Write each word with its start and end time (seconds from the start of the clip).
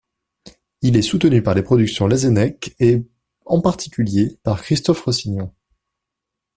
Il 0.81 0.97
est 0.97 1.03
soutenu 1.03 1.43
par 1.43 1.53
les 1.53 1.61
productions 1.61 2.07
Lazennec 2.07 2.75
et 2.79 3.05
en 3.45 3.61
particulier 3.61 4.35
par 4.41 4.59
Christophe 4.63 5.01
Rossignon. 5.03 5.53